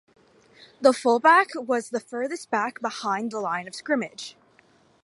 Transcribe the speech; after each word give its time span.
The 0.81 0.93
"fullback" 0.93 1.49
was 1.53 1.91
the 1.91 1.99
furthest 1.99 2.49
back 2.49 2.81
behind 2.81 3.29
the 3.29 3.39
line 3.39 3.67
of 3.67 3.75
scrimmage. 3.75 4.35